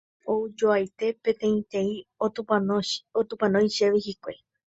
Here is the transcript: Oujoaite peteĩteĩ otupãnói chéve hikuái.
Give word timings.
Oujoaite 0.35 1.07
peteĩteĩ 1.23 1.91
otupãnói 3.19 3.73
chéve 3.77 3.97
hikuái. 4.09 4.39